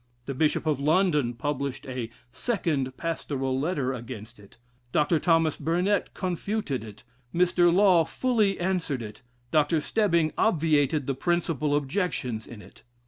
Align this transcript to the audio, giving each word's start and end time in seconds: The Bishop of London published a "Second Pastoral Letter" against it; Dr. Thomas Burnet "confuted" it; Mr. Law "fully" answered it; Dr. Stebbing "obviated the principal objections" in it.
The 0.25 0.33
Bishop 0.33 0.65
of 0.65 0.79
London 0.79 1.35
published 1.35 1.85
a 1.85 2.09
"Second 2.31 2.97
Pastoral 2.97 3.59
Letter" 3.59 3.93
against 3.93 4.39
it; 4.39 4.57
Dr. 4.91 5.19
Thomas 5.19 5.55
Burnet 5.57 6.15
"confuted" 6.15 6.83
it; 6.83 7.03
Mr. 7.35 7.71
Law 7.71 8.03
"fully" 8.05 8.59
answered 8.59 9.03
it; 9.03 9.21
Dr. 9.51 9.79
Stebbing 9.79 10.33
"obviated 10.39 11.05
the 11.05 11.13
principal 11.13 11.75
objections" 11.75 12.47
in 12.47 12.63
it. 12.63 12.81